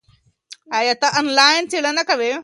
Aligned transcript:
ایا 0.77 0.93
ته 1.01 1.07
آنلاین 1.19 1.63
څېړنه 1.71 2.03
کوې؟ 2.09 2.31